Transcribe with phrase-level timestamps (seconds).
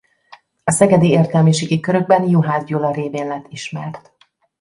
[0.63, 4.11] A szegedi értelmiségi körökben Juhász Gyula révén lett ismert.